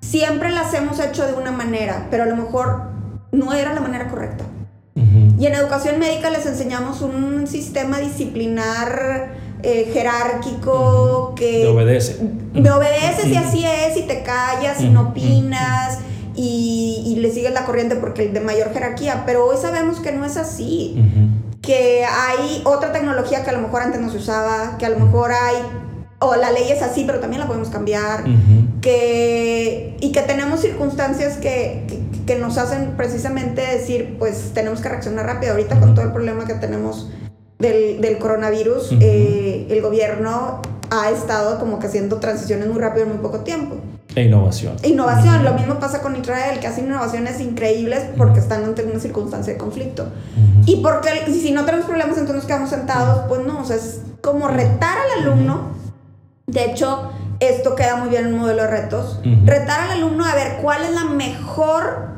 Siempre 0.00 0.50
las 0.50 0.72
hemos 0.72 0.98
hecho 1.00 1.26
de 1.26 1.34
una 1.34 1.50
manera, 1.50 2.06
pero 2.10 2.22
a 2.22 2.26
lo 2.26 2.36
mejor 2.36 2.92
no 3.32 3.52
era 3.52 3.74
la 3.74 3.80
manera 3.80 4.08
correcta. 4.08 4.44
Y 5.38 5.46
en 5.46 5.54
educación 5.54 5.98
médica 5.98 6.30
les 6.30 6.46
enseñamos 6.46 7.00
un 7.00 7.46
sistema 7.46 7.98
disciplinar 7.98 9.32
eh, 9.62 9.90
jerárquico 9.92 11.34
que... 11.36 11.62
Me 11.64 11.68
obedece. 11.68 12.18
Me 12.52 12.70
obedeces 12.70 13.26
y 13.26 13.36
así 13.36 13.64
es, 13.64 13.96
y 13.96 14.02
te 14.02 14.22
callas 14.22 14.80
y 14.80 14.88
no 14.88 15.08
opinas. 15.08 15.98
Y, 16.34 17.02
y, 17.06 17.20
le 17.20 17.30
sigues 17.30 17.52
la 17.52 17.66
corriente 17.66 17.94
porque 17.96 18.24
el 18.24 18.32
de 18.32 18.40
mayor 18.40 18.72
jerarquía, 18.72 19.24
pero 19.26 19.46
hoy 19.46 19.56
sabemos 19.60 20.00
que 20.00 20.12
no 20.12 20.24
es 20.24 20.38
así, 20.38 20.96
que 21.60 22.06
hay 22.06 22.62
otra 22.64 22.90
tecnología 22.90 23.44
que 23.44 23.50
a 23.50 23.52
lo 23.52 23.60
mejor 23.60 23.82
antes 23.82 24.00
no 24.00 24.10
se 24.10 24.16
usaba, 24.16 24.78
que 24.78 24.86
a 24.86 24.88
lo 24.88 24.98
mejor 24.98 25.30
hay, 25.30 25.56
o 26.20 26.34
la 26.36 26.50
ley 26.50 26.72
es 26.72 26.80
así, 26.80 27.04
pero 27.04 27.20
también 27.20 27.40
la 27.40 27.46
podemos 27.46 27.68
cambiar, 27.68 28.24
que, 28.80 29.94
y 30.00 30.10
que 30.10 30.22
tenemos 30.22 30.60
circunstancias 30.60 31.36
que, 31.36 31.84
que 31.86 32.01
nos 32.38 32.58
hacen 32.58 32.94
precisamente 32.96 33.60
decir, 33.60 34.16
pues 34.18 34.52
tenemos 34.54 34.80
que 34.80 34.88
reaccionar 34.88 35.26
rápido. 35.26 35.52
Ahorita 35.52 35.78
con 35.78 35.94
todo 35.94 36.04
el 36.04 36.12
problema 36.12 36.46
que 36.46 36.54
tenemos 36.54 37.10
del, 37.58 38.00
del 38.00 38.18
coronavirus, 38.18 38.92
eh, 39.00 39.66
el 39.70 39.80
gobierno 39.82 40.60
ha 40.90 41.10
estado 41.10 41.58
como 41.58 41.78
que 41.78 41.86
haciendo 41.86 42.18
transiciones 42.18 42.68
muy 42.68 42.78
rápido 42.78 43.04
en 43.04 43.12
muy 43.12 43.18
poco 43.18 43.40
tiempo. 43.40 43.76
E 44.14 44.24
innovación. 44.24 44.76
Innovación. 44.82 45.42
Lo 45.42 45.54
mismo 45.54 45.78
pasa 45.78 46.02
con 46.02 46.14
Israel, 46.16 46.60
que 46.60 46.66
hacen 46.66 46.86
innovaciones 46.86 47.40
increíbles 47.40 48.04
porque 48.16 48.40
están 48.40 48.64
ante 48.64 48.84
una 48.84 49.00
circunstancia 49.00 49.54
de 49.54 49.58
conflicto. 49.58 50.08
Y 50.66 50.82
porque 50.82 51.08
si 51.32 51.50
no 51.52 51.64
tenemos 51.64 51.86
problemas, 51.86 52.18
entonces 52.18 52.36
nos 52.36 52.44
quedamos 52.44 52.70
sentados, 52.70 53.24
pues 53.28 53.40
no, 53.46 53.60
o 53.60 53.64
sea, 53.64 53.76
es 53.76 54.00
como 54.20 54.48
retar 54.48 54.98
al 54.98 55.22
alumno. 55.22 55.72
De 56.46 56.64
hecho, 56.66 57.10
esto 57.40 57.74
queda 57.74 57.96
muy 57.96 58.10
bien 58.10 58.26
en 58.26 58.34
un 58.34 58.40
modelo 58.40 58.62
de 58.62 58.68
retos. 58.68 59.20
Retar 59.46 59.80
al 59.80 59.90
alumno 59.92 60.26
a 60.26 60.34
ver 60.34 60.58
cuál 60.60 60.84
es 60.84 60.92
la 60.92 61.04
mejor 61.04 62.10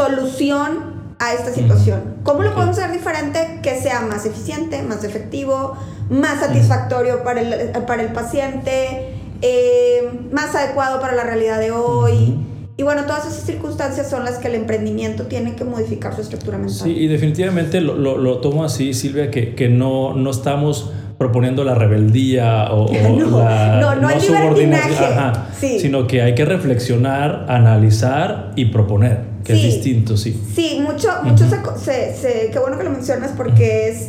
solución 0.00 1.00
a 1.18 1.34
esta 1.34 1.52
situación. 1.52 2.00
¿Cómo 2.22 2.42
lo 2.42 2.54
podemos 2.54 2.78
hacer 2.78 2.92
diferente? 2.92 3.60
Que 3.62 3.78
sea 3.78 4.00
más 4.00 4.24
eficiente, 4.24 4.82
más 4.82 5.04
efectivo, 5.04 5.76
más 6.08 6.40
satisfactorio 6.40 7.22
para 7.22 7.42
el, 7.42 7.70
para 7.86 8.02
el 8.02 8.12
paciente, 8.12 9.10
eh, 9.42 10.10
más 10.32 10.54
adecuado 10.54 11.00
para 11.00 11.14
la 11.14 11.24
realidad 11.24 11.60
de 11.60 11.70
hoy. 11.72 12.38
Y 12.78 12.82
bueno, 12.82 13.04
todas 13.04 13.26
esas 13.26 13.44
circunstancias 13.44 14.08
son 14.08 14.24
las 14.24 14.38
que 14.38 14.48
el 14.48 14.54
emprendimiento 14.54 15.24
tiene 15.24 15.54
que 15.54 15.64
modificar 15.64 16.14
su 16.14 16.22
estructura 16.22 16.56
mental. 16.56 16.88
Sí, 16.88 16.92
y 16.92 17.06
definitivamente 17.06 17.82
lo, 17.82 17.94
lo, 17.94 18.38
tomo 18.38 18.64
así, 18.64 18.94
Silvia, 18.94 19.30
que, 19.30 19.54
que 19.54 19.68
no, 19.68 20.14
no 20.14 20.30
estamos 20.30 20.90
proponiendo 21.20 21.64
la 21.64 21.74
rebeldía 21.74 22.72
o, 22.72 22.90
no, 22.92 23.42
la 23.42 23.78
no, 23.78 23.94
no, 23.96 24.08
hay 24.08 24.18
subordinación, 24.18 25.34
sino 25.60 26.06
que 26.06 26.22
hay 26.22 26.34
que 26.34 26.46
reflexionar, 26.46 27.44
analizar 27.46 28.52
y 28.56 28.64
proponer, 28.64 29.24
que 29.44 29.52
es 29.52 29.62
distinto, 29.62 30.16
sí. 30.16 30.42
Sí, 30.54 30.80
mucho, 30.80 31.10
mucho 31.22 31.44
se, 31.76 32.16
se, 32.16 32.48
qué 32.50 32.58
bueno 32.58 32.78
que 32.78 32.84
lo 32.84 32.90
mencionas 32.90 33.32
porque 33.36 33.90
es, 33.90 34.08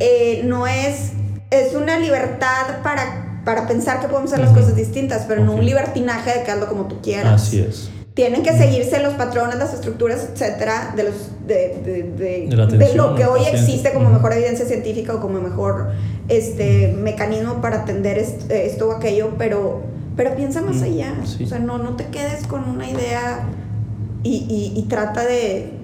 eh, 0.00 0.42
no 0.46 0.66
es, 0.66 1.12
es 1.52 1.74
una 1.74 1.96
libertad 1.96 2.82
para, 2.82 3.40
para 3.44 3.68
pensar 3.68 4.00
que 4.00 4.08
podemos 4.08 4.32
hacer 4.32 4.44
las 4.44 4.52
cosas 4.52 4.74
distintas, 4.74 5.26
pero 5.28 5.44
no 5.44 5.52
un 5.52 5.64
libertinaje 5.64 6.40
de 6.40 6.42
que 6.42 6.50
hazlo 6.50 6.66
como 6.66 6.88
tú 6.88 7.00
quieras. 7.00 7.34
Así 7.34 7.60
es 7.60 7.88
tienen 8.18 8.42
que 8.42 8.52
seguirse 8.52 9.00
los 9.00 9.14
patrones, 9.14 9.60
las 9.60 9.72
estructuras, 9.72 10.30
etcétera, 10.32 10.92
de, 10.96 11.04
los, 11.04 11.30
de, 11.46 12.48
de, 12.48 12.94
lo 12.96 13.14
que 13.14 13.24
hoy 13.24 13.42
existe 13.46 13.92
como 13.92 14.10
mejor 14.10 14.32
evidencia 14.32 14.66
científica 14.66 15.14
o 15.14 15.20
como 15.20 15.40
mejor 15.40 15.92
este, 16.28 16.96
mecanismo 16.98 17.60
para 17.60 17.82
atender 17.82 18.18
esto, 18.18 18.88
o 18.88 18.92
aquello, 18.92 19.34
pero, 19.38 19.82
pero 20.16 20.34
piensa 20.34 20.60
más 20.62 20.82
allá. 20.82 21.14
O 21.22 21.46
sea, 21.46 21.60
no, 21.60 21.78
no 21.78 21.94
te 21.94 22.06
quedes 22.06 22.44
con 22.48 22.68
una 22.68 22.90
idea 22.90 23.44
y, 24.24 24.72
y, 24.74 24.82
trata 24.88 25.24
de, 25.24 25.74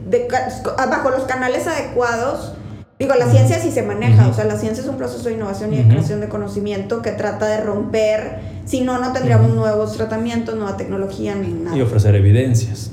bajo 0.76 1.10
los 1.10 1.22
canales 1.26 1.68
adecuados. 1.68 2.54
Digo, 2.98 3.14
la 3.16 3.26
ciencia 3.26 3.58
sí 3.58 3.72
se 3.72 3.82
maneja, 3.82 4.28
o 4.28 4.32
sea, 4.32 4.44
la 4.44 4.56
ciencia 4.56 4.82
es 4.82 4.88
un 4.88 4.96
proceso 4.96 5.28
de 5.28 5.34
innovación 5.34 5.74
y 5.74 5.78
de 5.78 5.88
creación 5.88 6.20
de 6.20 6.28
conocimiento 6.28 7.02
que 7.02 7.10
trata 7.10 7.46
de 7.46 7.60
romper 7.60 8.38
si 8.64 8.80
no, 8.80 8.98
no 8.98 9.12
tendríamos 9.12 9.52
nuevos 9.52 9.96
tratamientos, 9.96 10.54
nueva 10.54 10.76
tecnología 10.76 11.34
ni 11.34 11.48
nada. 11.48 11.76
Y 11.76 11.82
ofrecer 11.82 12.14
evidencias. 12.14 12.92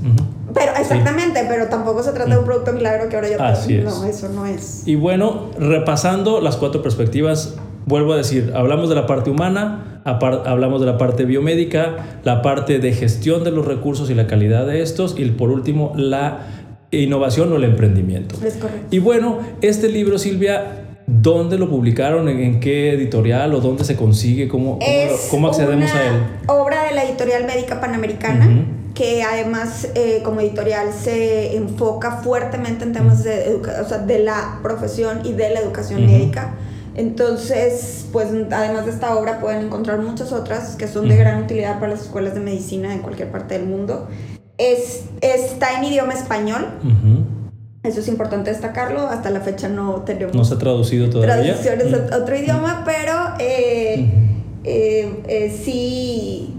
Pero 0.54 0.74
exactamente, 0.76 1.46
pero 1.48 1.68
tampoco 1.68 2.04
se 2.04 2.12
trata 2.12 2.32
de 2.32 2.40
un 2.40 2.46
producto 2.46 2.74
milagro 2.74 3.08
que 3.10 3.16
ahora 3.16 3.30
ya 3.30 3.48
Así 3.48 3.78
No, 3.78 4.04
eso 4.04 4.30
no 4.30 4.46
es. 4.46 4.84
Y 4.86 4.96
bueno, 4.96 5.52
repasando 5.58 6.42
las 6.42 6.58
cuatro 6.58 6.82
perspectivas, 6.82 7.56
vuelvo 7.86 8.14
a 8.14 8.18
decir, 8.18 8.52
hablamos 8.56 8.90
de 8.90 8.96
la 8.96 9.06
parte 9.06 9.30
humana, 9.30 10.02
hablamos 10.04 10.82
de 10.82 10.88
la 10.88 10.98
parte 10.98 11.26
biomédica, 11.26 12.20
la 12.24 12.42
parte 12.42 12.80
de 12.80 12.92
gestión 12.92 13.44
de 13.44 13.52
los 13.52 13.66
recursos 13.66 14.10
y 14.10 14.16
la 14.16 14.28
calidad 14.28 14.66
de 14.66 14.82
estos, 14.82 15.16
y 15.18 15.24
por 15.32 15.52
último, 15.52 15.94
la 15.96 16.40
innovación 16.92 17.52
o 17.54 17.56
el 17.56 17.64
emprendimiento. 17.64 18.36
Es 18.46 18.56
correcto. 18.56 18.88
Y 18.92 19.00
bueno, 19.00 19.40
este 19.62 19.90
libro, 19.90 20.18
Silvia, 20.18 20.82
¿Dónde 21.14 21.58
lo 21.58 21.70
publicaron? 21.70 22.30
¿En, 22.30 22.62
qué 22.62 22.94
editorial? 22.94 23.54
¿O 23.54 23.60
dónde 23.60 23.84
se 23.84 23.98
consigue? 23.98 24.48
¿Cómo, 24.48 24.80
cómo, 25.30 25.50
accedemos 25.50 25.92
a 25.92 26.08
él? 26.08 26.14
Obra 26.48 26.86
de 26.86 26.94
la 26.94 27.04
editorial 27.04 27.46
médica 27.46 27.82
panamericana, 27.82 28.66
que 28.94 29.22
además 29.22 29.90
eh, 29.96 30.22
como 30.24 30.40
editorial 30.40 30.94
se 30.94 31.58
enfoca 31.58 32.18
fuertemente 32.18 32.86
en 32.86 32.94
temas 32.94 33.26
de, 33.26 33.56
o 33.56 33.90
sea, 33.90 33.98
de 33.98 34.20
la 34.20 34.60
profesión 34.64 35.20
y 35.26 35.34
de 35.34 35.50
la 35.50 35.60
educación 35.60 36.06
médica. 36.06 36.54
Entonces, 36.96 38.06
pues 38.12 38.28
además 38.52 38.86
de 38.86 38.92
esta 38.92 39.16
obra 39.16 39.40
pueden 39.42 39.66
encontrar 39.66 40.00
muchas 40.00 40.32
otras 40.32 40.76
que 40.76 40.88
son 40.88 41.10
de 41.10 41.18
gran 41.18 41.44
utilidad 41.44 41.80
para 41.80 41.92
las 41.92 42.04
escuelas 42.04 42.36
de 42.36 42.42
medicina 42.42 42.94
en 42.94 43.00
cualquier 43.00 43.32
parte 43.32 43.58
del 43.58 43.68
mundo. 43.68 44.08
Es, 44.62 45.06
está 45.22 45.78
en 45.80 45.86
idioma 45.86 46.14
español. 46.14 46.68
Eso 47.84 48.00
es 48.00 48.08
importante 48.08 48.52
destacarlo. 48.52 49.08
Hasta 49.08 49.32
la 49.32 49.42
fecha 49.42 49.68
no 49.68 50.04
tenemos. 50.04 50.36
No 50.36 50.46
se 50.46 50.54
ha 50.54 50.58
traducido 50.60 51.10
todavía. 51.10 51.56
Traducciones 51.56 52.12
a 52.12 52.18
otro 52.18 52.36
idioma, 52.36 52.84
pero 52.86 53.14
eh, 53.40 54.12
eh, 54.64 55.24
eh, 55.28 55.62
sí. 55.64 56.56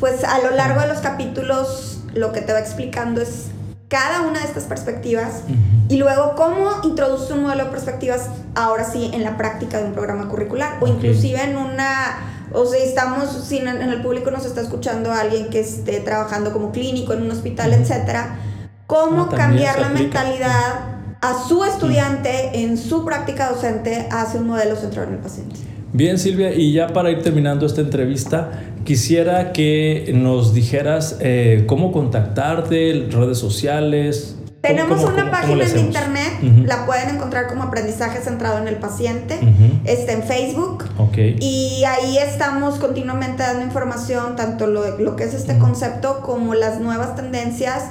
Pues 0.00 0.24
a 0.24 0.38
lo 0.40 0.50
largo 0.56 0.80
de 0.80 0.88
los 0.88 0.98
capítulos, 0.98 2.00
lo 2.14 2.32
que 2.32 2.40
te 2.40 2.52
va 2.52 2.58
explicando 2.58 3.20
es 3.20 3.48
cada 3.88 4.22
una 4.22 4.40
de 4.40 4.46
estas 4.46 4.64
perspectivas 4.64 5.42
y 5.88 5.96
luego 5.96 6.34
cómo 6.34 6.70
introduce 6.82 7.32
un 7.32 7.42
modelo 7.42 7.64
de 7.64 7.70
perspectivas 7.70 8.28
ahora 8.54 8.84
sí 8.84 9.10
en 9.14 9.22
la 9.22 9.36
práctica 9.36 9.78
de 9.78 9.84
un 9.84 9.92
programa 9.92 10.28
curricular 10.28 10.78
o 10.80 10.88
inclusive 10.88 11.40
en 11.40 11.56
una 11.56 12.35
o 12.56 12.66
sea 12.66 12.82
estamos 12.82 13.30
si 13.46 13.58
en 13.58 13.68
el 13.68 14.02
público 14.02 14.30
nos 14.30 14.44
está 14.44 14.60
escuchando 14.60 15.12
alguien 15.12 15.50
que 15.50 15.60
esté 15.60 16.00
trabajando 16.00 16.52
como 16.52 16.72
clínico 16.72 17.12
en 17.12 17.22
un 17.22 17.30
hospital 17.30 17.72
etcétera 17.72 18.38
cómo 18.86 19.28
cambiar 19.28 19.80
la 19.80 19.90
mentalidad 19.90 20.96
a 21.20 21.46
su 21.46 21.64
estudiante 21.64 22.50
en 22.54 22.76
su 22.76 23.04
práctica 23.04 23.50
docente 23.50 24.06
hacia 24.10 24.40
un 24.40 24.48
modelo 24.48 24.76
centrado 24.76 25.08
en 25.08 25.14
el 25.14 25.20
paciente. 25.20 25.56
Bien, 25.92 26.18
Silvia, 26.18 26.54
y 26.54 26.72
ya 26.72 26.88
para 26.88 27.10
ir 27.10 27.22
terminando 27.22 27.64
esta 27.64 27.80
entrevista, 27.80 28.50
quisiera 28.84 29.52
que 29.52 30.12
nos 30.14 30.52
dijeras 30.52 31.16
eh, 31.20 31.64
cómo 31.66 31.90
contactarte, 31.90 33.08
redes 33.10 33.38
sociales. 33.38 34.35
Tenemos 34.66 35.04
una 35.04 35.30
página 35.30 35.64
en 35.64 35.78
internet, 35.78 36.32
la 36.64 36.86
pueden 36.86 37.16
encontrar 37.16 37.46
como 37.46 37.62
aprendizaje 37.64 38.20
centrado 38.20 38.58
en 38.58 38.68
el 38.68 38.76
paciente, 38.76 39.38
está 39.84 40.12
en 40.12 40.22
Facebook. 40.22 40.84
Okay. 40.98 41.36
Y 41.40 41.84
ahí 41.84 42.18
estamos 42.18 42.76
continuamente 42.76 43.42
dando 43.42 43.64
información, 43.64 44.36
tanto 44.36 44.66
lo, 44.66 44.98
lo 44.98 45.16
que 45.16 45.24
es 45.24 45.34
este 45.34 45.58
concepto 45.58 46.20
como 46.20 46.54
las 46.54 46.80
nuevas 46.80 47.16
tendencias 47.16 47.84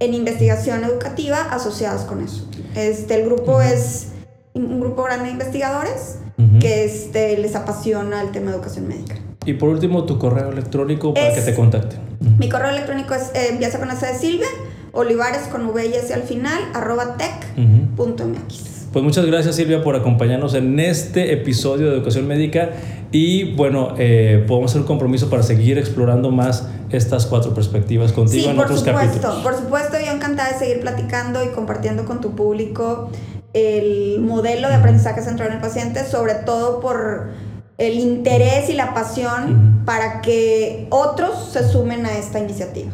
en 0.00 0.14
investigación 0.14 0.84
educativa 0.84 1.42
asociadas 1.50 2.02
con 2.02 2.22
eso. 2.22 2.48
Este, 2.74 3.14
el 3.14 3.26
grupo 3.26 3.60
es 3.60 4.08
un 4.54 4.80
grupo 4.80 5.04
grande 5.04 5.26
de 5.26 5.30
investigadores 5.32 6.18
que 6.60 6.84
este, 6.84 7.38
les 7.38 7.54
apasiona 7.54 8.20
el 8.20 8.32
tema 8.32 8.50
de 8.50 8.56
educación 8.56 8.88
médica. 8.88 9.14
Y 9.44 9.54
por 9.54 9.68
último, 9.68 10.04
tu 10.04 10.18
correo 10.18 10.50
electrónico 10.50 11.14
para 11.14 11.32
que 11.32 11.40
te 11.40 11.54
contacten. 11.54 12.00
Mi 12.38 12.48
correo 12.48 12.70
electrónico 12.70 13.14
es, 13.14 13.30
eh, 13.34 13.48
empieza 13.50 13.78
con 13.78 13.90
esa 13.90 14.08
de 14.08 14.18
Silvia, 14.18 14.48
olivares 14.92 15.48
con 15.48 15.66
V 15.66 15.86
y 15.86 15.94
S 15.94 16.12
al 16.14 16.22
final, 16.22 16.60
arroba 16.74 17.16
tech.mx. 17.16 18.72
Pues 18.92 19.02
muchas 19.02 19.24
gracias 19.24 19.56
Silvia 19.56 19.82
por 19.82 19.96
acompañarnos 19.96 20.54
en 20.54 20.78
este 20.78 21.32
episodio 21.32 21.88
de 21.90 21.96
Educación 21.96 22.26
Médica 22.26 22.70
y 23.10 23.54
bueno, 23.54 23.94
eh, 23.98 24.44
podemos 24.46 24.70
hacer 24.70 24.82
un 24.82 24.86
compromiso 24.86 25.30
para 25.30 25.42
seguir 25.42 25.78
explorando 25.78 26.30
más 26.30 26.68
estas 26.90 27.24
cuatro 27.24 27.54
perspectivas 27.54 28.12
contigo 28.12 28.50
en 28.50 28.58
otros 28.58 28.80
supuesto, 28.80 29.06
capítulos. 29.06 29.36
Por 29.42 29.56
supuesto, 29.56 29.96
yo 30.04 30.12
encantada 30.12 30.52
de 30.52 30.58
seguir 30.58 30.80
platicando 30.80 31.42
y 31.42 31.48
compartiendo 31.48 32.04
con 32.04 32.20
tu 32.20 32.36
público 32.36 33.10
el 33.54 34.20
modelo 34.20 34.68
de 34.68 34.74
aprendizaje 34.74 35.22
centrado 35.22 35.50
en 35.50 35.56
el 35.56 35.62
paciente, 35.62 36.04
sobre 36.04 36.34
todo 36.34 36.80
por 36.80 37.30
el 37.78 37.98
interés 37.98 38.68
y 38.68 38.74
la 38.74 38.92
pasión 38.92 39.82
para 39.86 40.20
que 40.20 40.86
otros 40.90 41.50
se 41.50 41.66
sumen 41.66 42.04
a 42.04 42.18
esta 42.18 42.38
iniciativa. 42.38 42.90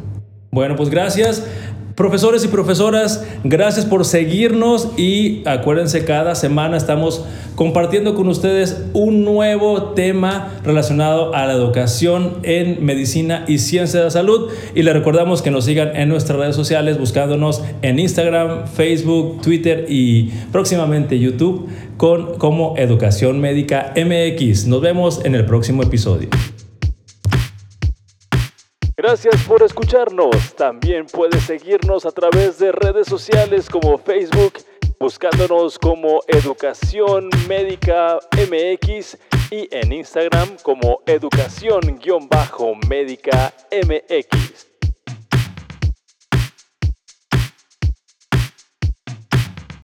Bueno, 0.50 0.76
pues 0.76 0.88
gracias. 0.88 1.44
Profesores 1.98 2.44
y 2.44 2.48
profesoras, 2.48 3.26
gracias 3.42 3.84
por 3.84 4.04
seguirnos 4.04 4.90
y 4.96 5.42
acuérdense, 5.46 6.04
cada 6.04 6.36
semana 6.36 6.76
estamos 6.76 7.24
compartiendo 7.56 8.14
con 8.14 8.28
ustedes 8.28 8.84
un 8.92 9.24
nuevo 9.24 9.94
tema 9.94 10.60
relacionado 10.62 11.34
a 11.34 11.44
la 11.44 11.54
educación 11.54 12.34
en 12.44 12.84
medicina 12.86 13.44
y 13.48 13.58
ciencia 13.58 13.98
de 13.98 14.04
la 14.04 14.10
salud. 14.12 14.48
Y 14.76 14.84
les 14.84 14.94
recordamos 14.94 15.42
que 15.42 15.50
nos 15.50 15.64
sigan 15.64 15.96
en 15.96 16.08
nuestras 16.08 16.38
redes 16.38 16.54
sociales 16.54 17.00
buscándonos 17.00 17.64
en 17.82 17.98
Instagram, 17.98 18.68
Facebook, 18.68 19.42
Twitter 19.42 19.86
y 19.88 20.30
próximamente 20.52 21.18
YouTube 21.18 21.68
con 21.96 22.38
como 22.38 22.76
Educación 22.76 23.40
Médica 23.40 23.92
MX. 23.96 24.68
Nos 24.68 24.80
vemos 24.80 25.24
en 25.24 25.34
el 25.34 25.46
próximo 25.46 25.82
episodio. 25.82 26.28
Gracias 29.08 29.42
por 29.44 29.62
escucharnos. 29.62 30.54
También 30.54 31.06
puedes 31.06 31.44
seguirnos 31.44 32.04
a 32.04 32.10
través 32.10 32.58
de 32.58 32.72
redes 32.72 33.08
sociales 33.08 33.70
como 33.70 33.96
Facebook, 33.96 34.58
buscándonos 35.00 35.78
como 35.78 36.20
Educación 36.28 37.30
Médica 37.48 38.18
MX 38.32 39.16
y 39.50 39.66
en 39.74 39.94
Instagram 39.94 40.58
como 40.62 41.00
Educación-Médica 41.06 43.54
MX. 43.72 44.67